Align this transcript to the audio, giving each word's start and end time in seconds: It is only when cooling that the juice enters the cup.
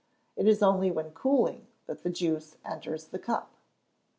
It 0.35 0.47
is 0.47 0.63
only 0.63 0.89
when 0.89 1.11
cooling 1.11 1.67
that 1.85 2.01
the 2.01 2.09
juice 2.09 2.57
enters 2.65 3.05
the 3.09 3.19
cup. 3.19 3.53